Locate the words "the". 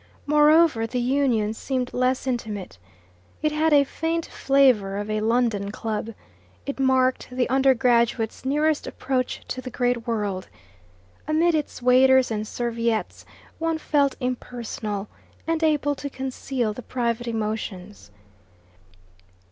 0.87-0.99, 7.31-7.47, 9.61-9.69, 16.73-16.81